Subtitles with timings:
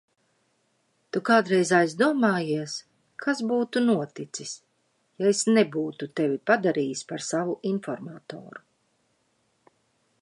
[1.15, 2.77] Tu kādreiz aizdomājies,
[3.25, 4.55] kas būtu noticis,
[5.25, 8.67] ja es nebūtu tevi padarījis par savu informatoru?